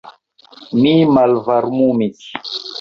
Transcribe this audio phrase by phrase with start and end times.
[0.85, 2.29] Mi malvarmumis.